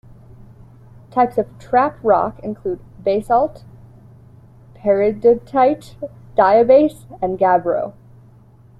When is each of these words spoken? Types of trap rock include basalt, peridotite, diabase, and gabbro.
Types 1.11 1.37
of 1.37 1.47
trap 1.59 1.95
rock 2.01 2.39
include 2.39 2.79
basalt, 3.03 3.63
peridotite, 4.75 5.93
diabase, 6.35 7.05
and 7.21 7.37
gabbro. 7.37 7.93